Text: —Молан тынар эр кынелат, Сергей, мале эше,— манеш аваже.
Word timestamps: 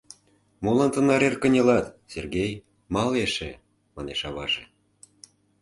—Молан 0.63 0.89
тынар 0.93 1.21
эр 1.27 1.35
кынелат, 1.41 1.85
Сергей, 2.13 2.51
мале 2.93 3.17
эше,— 3.25 3.51
манеш 3.95 4.21
аваже. 4.29 4.63